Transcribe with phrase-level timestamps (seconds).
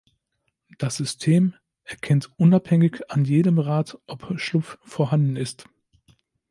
[0.79, 1.53] Das System
[1.83, 5.69] erkennt unabhängig an jedem Rad, ob Schlupf vorhanden ist.